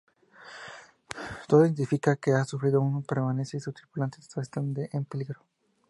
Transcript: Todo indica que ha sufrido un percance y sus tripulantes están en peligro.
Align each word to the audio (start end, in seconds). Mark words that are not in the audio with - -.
Todo 1.47 1.63
indica 1.63 2.15
que 2.15 2.31
ha 2.33 2.43
sufrido 2.43 2.81
un 2.81 3.03
percance 3.03 3.57
y 3.57 3.59
sus 3.59 3.75
tripulantes 3.75 4.27
están 4.35 4.73
en 4.91 5.05
peligro. 5.05 5.41